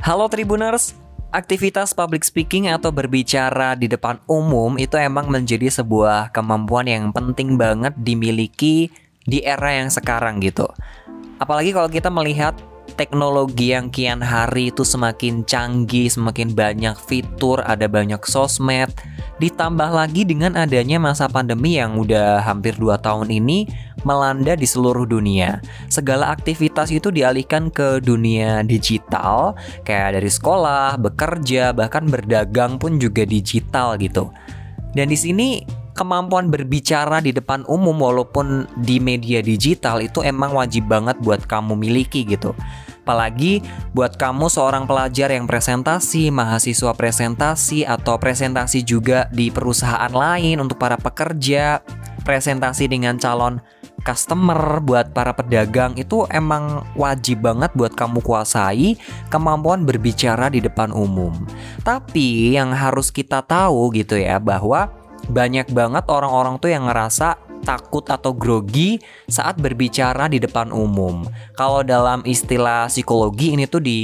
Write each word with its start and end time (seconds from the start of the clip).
Halo 0.00 0.32
Tribuners, 0.32 0.96
aktivitas 1.28 1.92
public 1.92 2.24
speaking 2.24 2.72
atau 2.72 2.88
berbicara 2.88 3.76
di 3.76 3.84
depan 3.84 4.16
umum 4.24 4.80
itu 4.80 4.96
emang 4.96 5.28
menjadi 5.28 5.68
sebuah 5.68 6.32
kemampuan 6.32 6.88
yang 6.88 7.12
penting 7.12 7.60
banget 7.60 7.92
dimiliki 8.00 8.88
di 9.28 9.44
era 9.44 9.76
yang 9.76 9.92
sekarang 9.92 10.40
gitu. 10.40 10.64
Apalagi 11.36 11.76
kalau 11.76 11.92
kita 11.92 12.08
melihat 12.08 12.56
teknologi 13.00 13.72
yang 13.72 13.88
kian 13.88 14.20
hari 14.20 14.68
itu 14.68 14.84
semakin 14.84 15.40
canggih, 15.48 16.12
semakin 16.12 16.52
banyak 16.52 16.92
fitur, 17.00 17.64
ada 17.64 17.88
banyak 17.88 18.20
sosmed, 18.28 18.92
ditambah 19.40 19.88
lagi 19.88 20.28
dengan 20.28 20.52
adanya 20.52 21.00
masa 21.00 21.24
pandemi 21.24 21.80
yang 21.80 21.96
udah 21.96 22.44
hampir 22.44 22.76
2 22.76 23.00
tahun 23.00 23.32
ini 23.32 23.64
melanda 24.04 24.52
di 24.52 24.68
seluruh 24.68 25.08
dunia. 25.08 25.64
Segala 25.88 26.28
aktivitas 26.28 26.92
itu 26.92 27.08
dialihkan 27.08 27.72
ke 27.72 28.04
dunia 28.04 28.60
digital, 28.68 29.56
kayak 29.88 30.20
dari 30.20 30.28
sekolah, 30.28 31.00
bekerja, 31.00 31.72
bahkan 31.72 32.04
berdagang 32.04 32.76
pun 32.76 33.00
juga 33.00 33.24
digital 33.24 33.96
gitu. 33.96 34.28
Dan 34.92 35.08
di 35.08 35.16
sini 35.16 35.64
kemampuan 35.96 36.52
berbicara 36.52 37.24
di 37.24 37.32
depan 37.32 37.64
umum 37.64 37.96
walaupun 37.96 38.68
di 38.80 39.00
media 39.00 39.40
digital 39.40 40.00
itu 40.04 40.20
emang 40.20 40.52
wajib 40.52 40.84
banget 40.88 41.16
buat 41.24 41.48
kamu 41.48 41.76
miliki 41.80 42.28
gitu. 42.28 42.52
Apalagi 43.10 43.58
buat 43.90 44.14
kamu 44.14 44.46
seorang 44.46 44.86
pelajar 44.86 45.34
yang 45.34 45.50
presentasi, 45.50 46.30
mahasiswa 46.30 46.94
presentasi 46.94 47.82
atau 47.82 48.22
presentasi 48.22 48.86
juga 48.86 49.26
di 49.34 49.50
perusahaan 49.50 50.14
lain 50.14 50.62
untuk 50.62 50.78
para 50.78 50.94
pekerja, 50.94 51.82
presentasi 52.22 52.86
dengan 52.86 53.18
calon 53.18 53.58
customer, 54.06 54.78
buat 54.78 55.10
para 55.10 55.34
pedagang 55.34 55.98
itu 55.98 56.22
emang 56.30 56.86
wajib 56.94 57.42
banget 57.42 57.74
buat 57.74 57.98
kamu 57.98 58.22
kuasai 58.22 58.94
kemampuan 59.26 59.82
berbicara 59.82 60.46
di 60.46 60.62
depan 60.62 60.94
umum. 60.94 61.34
Tapi 61.82 62.54
yang 62.54 62.70
harus 62.70 63.10
kita 63.10 63.42
tahu 63.42 63.90
gitu 63.90 64.22
ya 64.22 64.38
bahwa 64.38 64.86
banyak 65.26 65.66
banget 65.74 66.06
orang-orang 66.06 66.62
tuh 66.62 66.70
yang 66.70 66.86
ngerasa 66.86 67.49
takut 67.70 68.02
atau 68.10 68.34
grogi 68.34 68.98
saat 69.30 69.62
berbicara 69.62 70.26
di 70.26 70.42
depan 70.42 70.74
umum. 70.74 71.22
Kalau 71.54 71.86
dalam 71.86 72.26
istilah 72.26 72.90
psikologi 72.90 73.54
ini 73.54 73.70
tuh 73.70 73.78
di 73.78 74.00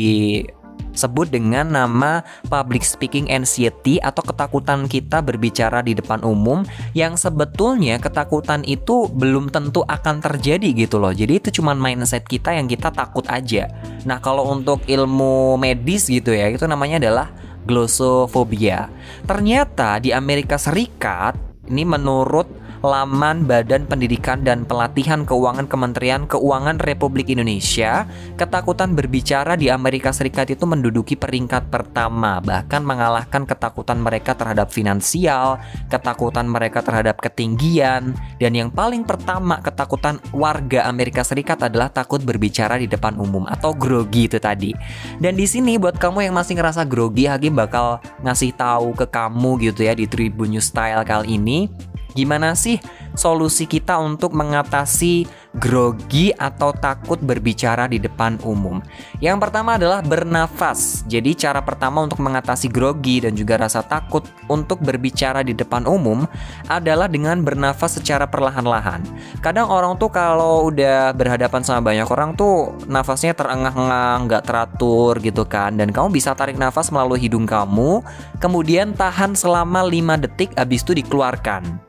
sebut 0.97 1.29
dengan 1.29 1.69
nama 1.69 2.25
public 2.49 2.81
speaking 2.81 3.29
anxiety 3.29 4.01
atau 4.01 4.25
ketakutan 4.25 4.89
kita 4.89 5.21
berbicara 5.21 5.85
di 5.85 5.93
depan 5.93 6.25
umum 6.25 6.65
yang 6.97 7.19
sebetulnya 7.19 8.01
ketakutan 8.01 8.65
itu 8.65 9.11
belum 9.13 9.53
tentu 9.53 9.85
akan 9.85 10.25
terjadi 10.25 10.73
gitu 10.73 10.97
loh. 10.97 11.13
Jadi 11.13 11.43
itu 11.43 11.49
cuma 11.61 11.77
mindset 11.77 12.25
kita 12.25 12.57
yang 12.57 12.65
kita 12.65 12.89
takut 12.95 13.29
aja. 13.29 13.69
Nah, 14.09 14.23
kalau 14.25 14.49
untuk 14.49 14.81
ilmu 14.89 15.61
medis 15.61 16.09
gitu 16.09 16.33
ya, 16.33 16.49
itu 16.49 16.65
namanya 16.65 16.97
adalah 17.03 17.29
glossophobia. 17.69 18.89
Ternyata 19.29 20.01
di 20.01 20.17
Amerika 20.17 20.57
Serikat 20.57 21.37
ini 21.69 21.83
menurut 21.83 22.66
laman 22.85 23.49
Badan 23.49 23.89
Pendidikan 23.89 24.45
dan 24.45 24.69
Pelatihan 24.69 25.25
Keuangan 25.25 25.65
Kementerian 25.71 26.29
Keuangan 26.29 26.83
Republik 26.83 27.33
Indonesia, 27.33 28.05
ketakutan 28.37 28.93
berbicara 28.93 29.57
di 29.57 29.73
Amerika 29.73 30.13
Serikat 30.13 30.53
itu 30.53 30.69
menduduki 30.69 31.17
peringkat 31.17 31.73
pertama, 31.73 32.43
bahkan 32.43 32.85
mengalahkan 32.85 33.49
ketakutan 33.49 34.01
mereka 34.01 34.37
terhadap 34.37 34.69
finansial, 34.69 35.57
ketakutan 35.89 36.45
mereka 36.49 36.85
terhadap 36.85 37.21
ketinggian, 37.23 38.13
dan 38.37 38.53
yang 38.53 38.69
paling 38.69 39.07
pertama 39.07 39.61
ketakutan 39.65 40.21
warga 40.35 40.85
Amerika 40.89 41.25
Serikat 41.25 41.63
adalah 41.65 41.89
takut 41.89 42.21
berbicara 42.21 42.77
di 42.77 42.91
depan 42.91 43.17
umum 43.17 43.49
atau 43.49 43.73
grogi 43.73 44.29
itu 44.29 44.37
tadi. 44.37 44.75
Dan 45.21 45.39
di 45.39 45.47
sini 45.49 45.81
buat 45.81 45.97
kamu 45.97 46.29
yang 46.29 46.35
masih 46.37 46.59
ngerasa 46.59 46.85
grogi, 46.85 47.29
Hakim 47.29 47.57
bakal 47.57 47.99
ngasih 48.21 48.53
tahu 48.57 48.93
ke 48.93 49.07
kamu 49.09 49.71
gitu 49.71 49.87
ya 49.87 49.93
di 49.97 50.05
Tribun 50.05 50.53
News 50.53 50.69
Style 50.69 51.03
kali 51.07 51.39
ini 51.41 51.69
Gimana 52.17 52.57
sih 52.57 52.81
solusi 53.13 53.69
kita 53.69 54.01
untuk 54.01 54.33
mengatasi 54.33 55.29
grogi 55.57 56.33
atau 56.33 56.73
takut 56.73 57.21
berbicara 57.21 57.85
di 57.85 58.01
depan 58.01 58.41
umum? 58.41 58.81
Yang 59.21 59.37
pertama 59.45 59.77
adalah 59.77 60.01
bernafas. 60.01 61.05
Jadi 61.05 61.37
cara 61.37 61.61
pertama 61.61 62.01
untuk 62.09 62.25
mengatasi 62.25 62.73
grogi 62.73 63.21
dan 63.21 63.37
juga 63.37 63.61
rasa 63.61 63.85
takut 63.85 64.25
untuk 64.49 64.81
berbicara 64.81 65.45
di 65.45 65.53
depan 65.53 65.85
umum 65.85 66.25
adalah 66.73 67.05
dengan 67.05 67.45
bernafas 67.45 68.01
secara 68.01 68.25
perlahan-lahan. 68.25 69.05
Kadang 69.45 69.69
orang 69.69 70.01
tuh 70.01 70.09
kalau 70.09 70.73
udah 70.73 71.13
berhadapan 71.13 71.61
sama 71.61 71.93
banyak 71.93 72.09
orang 72.09 72.33
tuh 72.33 72.73
nafasnya 72.89 73.37
terengah-engah, 73.37 74.25
nggak 74.25 74.43
teratur 74.49 75.21
gitu 75.21 75.45
kan. 75.45 75.77
Dan 75.77 75.93
kamu 75.93 76.17
bisa 76.17 76.33
tarik 76.33 76.57
nafas 76.57 76.89
melalui 76.89 77.21
hidung 77.21 77.45
kamu, 77.45 78.01
kemudian 78.41 78.97
tahan 78.97 79.37
selama 79.37 79.85
5 79.85 80.17
detik 80.25 80.57
habis 80.57 80.81
itu 80.81 80.97
dikeluarkan. 80.97 81.86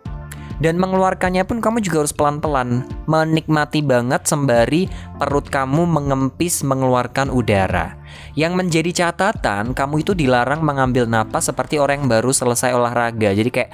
Dan 0.58 0.82
mengeluarkannya 0.82 1.46
pun 1.46 1.62
kamu 1.62 1.86
juga 1.86 2.06
harus 2.06 2.14
pelan-pelan. 2.14 2.86
Menikmati 3.06 3.86
banget 3.86 4.26
sembari 4.26 4.90
perut 5.22 5.46
kamu 5.48 5.86
mengempis 5.86 6.66
mengeluarkan 6.66 7.30
udara. 7.30 7.98
Yang 8.34 8.54
menjadi 8.58 8.92
catatan 9.06 9.78
kamu 9.78 10.02
itu 10.02 10.18
dilarang 10.18 10.66
mengambil 10.66 11.06
napas 11.06 11.50
seperti 11.50 11.78
orang 11.78 12.06
yang 12.06 12.10
baru 12.10 12.34
selesai 12.34 12.74
olahraga. 12.74 13.34
Jadi 13.34 13.50
kayak 13.54 13.72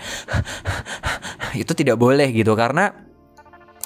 itu 1.62 1.72
tidak 1.72 1.96
boleh 1.96 2.28
gitu. 2.36 2.52
Karena 2.58 3.13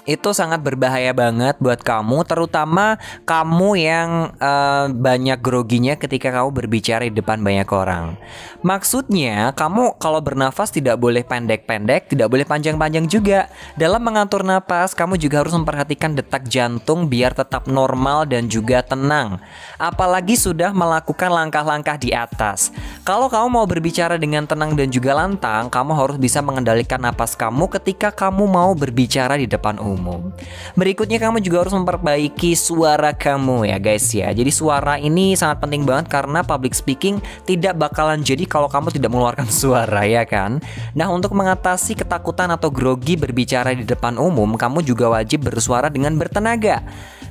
itu 0.07 0.31
sangat 0.31 0.63
berbahaya 0.63 1.12
banget 1.12 1.59
buat 1.59 1.84
kamu, 1.84 2.23
terutama 2.23 2.95
kamu 3.28 3.69
yang 3.75 4.09
uh, 4.40 4.88
banyak 4.88 5.35
groginya 5.44 6.00
ketika 6.00 6.31
kamu 6.31 6.56
berbicara 6.56 7.03
di 7.12 7.13
depan 7.19 7.44
banyak 7.44 7.68
orang. 7.75 8.16
Maksudnya, 8.63 9.51
kamu 9.51 10.00
kalau 10.00 10.23
bernafas 10.23 10.72
tidak 10.72 10.96
boleh 10.96 11.28
pendek-pendek, 11.28 12.07
tidak 12.07 12.31
boleh 12.31 12.47
panjang-panjang 12.47 13.12
juga. 13.12 13.51
Dalam 13.75 14.00
mengatur 14.00 14.47
nafas, 14.47 14.96
kamu 14.96 15.19
juga 15.19 15.44
harus 15.44 15.51
memperhatikan 15.51 16.16
detak 16.16 16.47
jantung 16.47 17.12
biar 17.12 17.35
tetap 17.35 17.67
normal 17.67 18.23
dan 18.31 18.47
juga 18.47 18.79
tenang. 18.79 19.44
Apalagi 19.75 20.40
sudah 20.40 20.72
melakukan 20.72 21.28
langkah-langkah 21.28 22.00
di 22.00 22.16
atas. 22.16 22.72
Kalau 23.03 23.28
kamu 23.28 23.59
mau 23.59 23.67
berbicara 23.67 24.16
dengan 24.16 24.47
tenang 24.47 24.72
dan 24.72 24.88
juga 24.88 25.12
lantang, 25.12 25.67
kamu 25.67 25.91
harus 25.91 26.17
bisa 26.17 26.40
mengendalikan 26.40 27.03
napas 27.03 27.35
kamu 27.35 27.67
ketika 27.75 28.16
kamu 28.16 28.47
mau 28.47 28.72
berbicara 28.72 29.35
di 29.35 29.51
depan 29.51 29.75
umum 29.84 29.97
umum. 29.97 30.30
Berikutnya 30.78 31.18
kamu 31.18 31.41
juga 31.41 31.66
harus 31.66 31.74
memperbaiki 31.74 32.53
suara 32.53 33.12
kamu 33.18 33.68
ya 33.68 33.78
guys 33.81 34.06
ya. 34.13 34.30
Jadi 34.30 34.53
suara 34.53 35.02
ini 35.02 35.34
sangat 35.34 35.66
penting 35.66 35.84
banget 35.84 36.08
karena 36.13 36.46
public 36.46 36.78
speaking 36.78 37.18
tidak 37.50 37.75
bakalan 37.75 38.22
jadi 38.22 38.46
kalau 38.46 38.69
kamu 38.69 38.94
tidak 38.94 39.09
mengeluarkan 39.09 39.50
suara 39.62 40.06
ya 40.06 40.24
kan. 40.24 40.62
Nah 40.94 41.09
untuk 41.09 41.34
mengatasi 41.34 41.97
ketakutan 41.97 42.53
atau 42.53 42.69
grogi 42.69 43.18
berbicara 43.18 43.74
di 43.74 43.84
depan 43.84 44.22
umum, 44.22 44.53
kamu 44.53 44.85
juga 44.85 45.09
wajib 45.09 45.50
bersuara 45.50 45.90
dengan 45.90 46.14
bertenaga. 46.16 46.85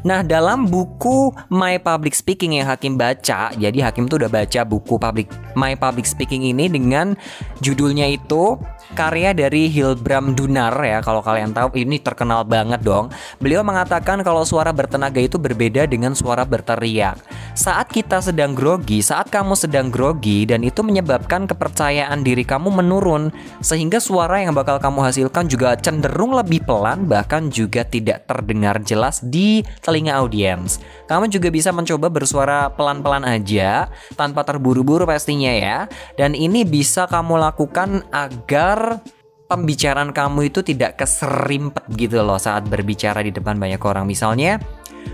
Nah, 0.07 0.23
dalam 0.23 0.71
buku 0.71 1.35
My 1.51 1.83
Public 1.83 2.15
Speaking 2.15 2.63
yang 2.63 2.71
Hakim 2.71 2.95
baca, 2.95 3.51
jadi 3.51 3.91
Hakim 3.91 4.07
tuh 4.07 4.23
udah 4.23 4.31
baca 4.31 4.63
buku 4.63 5.03
public 5.03 5.27
My 5.59 5.75
Public 5.75 6.07
Speaking 6.07 6.47
ini 6.47 6.71
dengan 6.71 7.19
judulnya 7.59 8.07
itu 8.07 8.55
karya 8.95 9.35
dari 9.35 9.67
Hilbram 9.73 10.37
Dunar 10.37 10.77
ya 10.85 11.03
kalau 11.03 11.25
kalian 11.25 11.51
tahu 11.51 11.75
ini 11.75 11.99
terkenal 11.99 12.47
banget 12.47 12.85
dong. 12.85 13.11
Beliau 13.43 13.67
mengatakan 13.67 14.23
kalau 14.23 14.47
suara 14.47 14.71
bertenaga 14.71 15.19
itu 15.19 15.41
berbeda 15.41 15.89
dengan 15.91 16.15
suara 16.15 16.47
berteriak. 16.47 17.19
Saat 17.57 17.91
kita 17.91 18.21
sedang 18.21 18.53
grogi, 18.53 19.01
saat 19.01 19.33
kamu 19.33 19.57
sedang 19.57 19.89
grogi 19.89 20.45
dan 20.45 20.61
itu 20.63 20.85
menyebabkan 20.85 21.49
kepercayaan 21.49 22.21
diri 22.21 22.45
kamu 22.45 22.69
menurun 22.69 23.33
sehingga 23.65 23.99
suara 23.99 24.45
yang 24.45 24.53
bakal 24.53 24.77
kamu 24.77 25.09
hasilkan 25.09 25.49
juga 25.49 25.75
cenderung 25.81 26.37
lebih 26.37 26.63
pelan 26.69 27.09
bahkan 27.09 27.49
juga 27.49 27.83
tidak 27.83 28.29
terdengar 28.29 28.79
jelas 28.85 29.25
di 29.25 29.65
telinga 29.81 30.21
audiens. 30.21 30.79
Kamu 31.09 31.33
juga 31.33 31.49
bisa 31.49 31.73
mencoba 31.73 32.13
bersuara 32.13 32.69
pelan-pelan 32.69 33.25
aja 33.25 33.89
tanpa 34.19 34.45
terburu-buru 34.45 35.09
pastinya 35.09 35.51
ya. 35.55 35.79
Dan 36.19 36.37
ini 36.37 36.67
bisa 36.67 37.09
kamu 37.09 37.41
lakukan 37.41 38.05
agar 38.11 38.76
pembicaraan 39.47 40.11
kamu 40.11 40.51
itu 40.51 40.61
tidak 40.67 40.99
keserimpet 40.99 41.87
gitu 41.95 42.23
loh 42.23 42.39
saat 42.39 42.67
berbicara 42.67 43.23
di 43.23 43.31
depan 43.31 43.57
banyak 43.57 43.81
orang. 43.83 44.05
Misalnya 44.05 44.59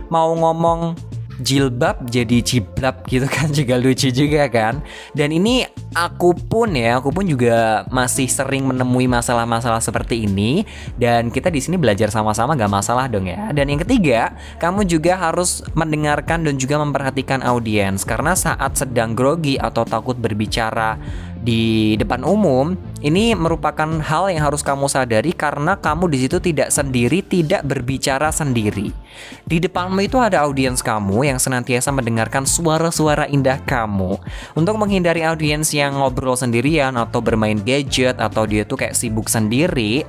mau 0.08 0.32
ngomong 0.32 0.96
jilbab 1.40 2.04
jadi 2.08 2.40
ciblab 2.40 3.04
gitu 3.08 3.28
kan 3.28 3.52
juga 3.58 3.76
lucu 3.76 4.08
juga 4.08 4.48
kan. 4.48 4.80
Dan 5.12 5.32
ini 5.36 5.64
aku 5.92 6.34
pun 6.36 6.72
ya, 6.72 6.98
aku 6.98 7.12
pun 7.12 7.24
juga 7.24 7.84
masih 7.92 8.28
sering 8.28 8.64
menemui 8.64 9.08
masalah-masalah 9.08 9.80
seperti 9.80 10.24
ini 10.26 10.64
dan 10.96 11.28
kita 11.28 11.52
di 11.52 11.60
sini 11.60 11.76
belajar 11.76 12.08
sama-sama 12.08 12.56
gak 12.56 12.72
masalah 12.72 13.06
dong 13.08 13.28
ya. 13.28 13.52
Dan 13.52 13.68
yang 13.72 13.80
ketiga, 13.84 14.32
kamu 14.58 14.88
juga 14.88 15.16
harus 15.16 15.64
mendengarkan 15.76 16.44
dan 16.44 16.56
juga 16.56 16.80
memperhatikan 16.80 17.44
audiens 17.44 18.02
karena 18.02 18.32
saat 18.32 18.76
sedang 18.76 19.12
grogi 19.12 19.60
atau 19.60 19.84
takut 19.84 20.16
berbicara 20.16 20.96
di 21.42 21.98
depan 21.98 22.22
umum 22.22 22.78
ini 23.02 23.34
merupakan 23.34 23.98
hal 23.98 24.30
yang 24.30 24.46
harus 24.46 24.62
kamu 24.62 24.86
sadari 24.86 25.34
karena 25.34 25.74
kamu 25.74 26.06
di 26.06 26.18
situ 26.22 26.38
tidak 26.38 26.70
sendiri, 26.70 27.18
tidak 27.18 27.66
berbicara 27.66 28.30
sendiri. 28.30 28.94
Di 29.42 29.58
depanmu 29.58 30.06
itu 30.06 30.22
ada 30.22 30.46
audiens 30.46 30.78
kamu 30.86 31.26
yang 31.26 31.42
senantiasa 31.42 31.90
mendengarkan 31.90 32.46
suara-suara 32.46 33.26
indah 33.26 33.58
kamu. 33.66 34.22
Untuk 34.54 34.78
menghindari 34.78 35.26
audiens 35.26 35.74
yang 35.88 35.98
ngobrol 35.98 36.38
sendirian 36.38 36.94
atau 36.94 37.18
bermain 37.18 37.58
gadget 37.58 38.22
atau 38.22 38.46
dia 38.46 38.62
tuh 38.62 38.78
kayak 38.78 38.94
sibuk 38.94 39.26
sendiri, 39.26 40.06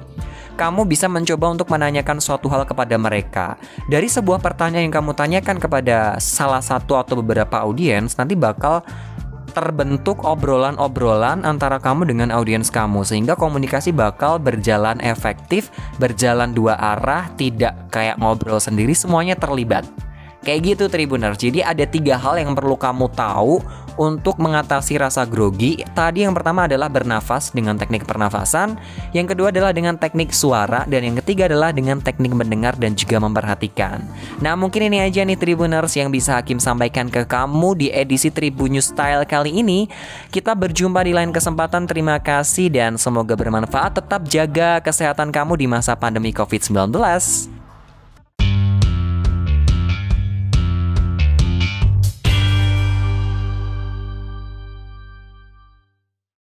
kamu 0.54 0.86
bisa 0.86 1.10
mencoba 1.10 1.50
untuk 1.50 1.68
menanyakan 1.74 2.22
suatu 2.22 2.46
hal 2.50 2.64
kepada 2.70 2.94
mereka. 3.02 3.58
Dari 3.90 4.06
sebuah 4.06 4.38
pertanyaan 4.38 4.90
yang 4.90 4.96
kamu 4.96 5.18
tanyakan 5.18 5.58
kepada 5.58 6.22
salah 6.22 6.62
satu 6.62 6.94
atau 6.94 7.18
beberapa 7.20 7.66
audiens, 7.66 8.14
nanti 8.16 8.38
bakal 8.38 8.86
terbentuk 9.54 10.26
obrolan-obrolan 10.26 11.46
antara 11.46 11.78
kamu 11.78 12.10
dengan 12.10 12.34
audiens 12.34 12.74
kamu 12.74 13.06
sehingga 13.06 13.38
komunikasi 13.38 13.94
bakal 13.94 14.42
berjalan 14.42 14.98
efektif, 15.06 15.70
berjalan 16.02 16.52
dua 16.52 16.74
arah, 16.74 17.30
tidak 17.38 17.78
kayak 17.94 18.18
ngobrol 18.18 18.58
sendiri 18.58 18.98
semuanya 18.98 19.38
terlibat. 19.38 19.86
Kayak 20.44 20.76
gitu 20.76 20.84
Tribuners. 20.92 21.40
Jadi 21.40 21.64
ada 21.64 21.88
tiga 21.88 22.20
hal 22.20 22.36
yang 22.36 22.52
perlu 22.52 22.76
kamu 22.76 23.08
tahu 23.16 23.64
untuk 23.98 24.40
mengatasi 24.42 24.98
rasa 25.02 25.26
grogi. 25.26 25.82
Tadi 25.94 26.26
yang 26.26 26.34
pertama 26.34 26.66
adalah 26.66 26.90
bernafas 26.90 27.54
dengan 27.54 27.78
teknik 27.78 28.06
pernafasan, 28.06 28.78
yang 29.12 29.30
kedua 29.30 29.54
adalah 29.54 29.72
dengan 29.72 29.96
teknik 29.98 30.34
suara, 30.34 30.86
dan 30.90 31.06
yang 31.06 31.16
ketiga 31.22 31.46
adalah 31.48 31.70
dengan 31.70 32.02
teknik 32.02 32.34
mendengar 32.34 32.74
dan 32.78 32.98
juga 32.98 33.22
memperhatikan. 33.22 34.02
Nah 34.42 34.58
mungkin 34.58 34.90
ini 34.90 35.04
aja 35.04 35.22
nih 35.22 35.38
Tribuners 35.38 35.94
yang 35.94 36.10
bisa 36.10 36.40
Hakim 36.40 36.58
sampaikan 36.58 37.08
ke 37.08 37.24
kamu 37.30 37.78
di 37.78 37.88
edisi 37.94 38.34
Tribun 38.34 38.74
News 38.74 38.90
Style 38.90 39.24
kali 39.30 39.62
ini. 39.62 39.86
Kita 40.34 40.58
berjumpa 40.58 41.06
di 41.06 41.14
lain 41.14 41.30
kesempatan. 41.30 41.86
Terima 41.86 42.18
kasih 42.18 42.74
dan 42.74 42.98
semoga 42.98 43.38
bermanfaat. 43.38 44.02
Tetap 44.02 44.26
jaga 44.26 44.82
kesehatan 44.82 45.30
kamu 45.30 45.62
di 45.62 45.68
masa 45.70 45.94
pandemi 45.94 46.34
COVID-19. 46.34 47.53